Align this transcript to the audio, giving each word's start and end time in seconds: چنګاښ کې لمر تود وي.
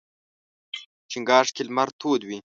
چنګاښ 1.11 1.47
کې 1.55 1.63
لمر 1.67 1.89
تود 1.99 2.21
وي. 2.27 2.37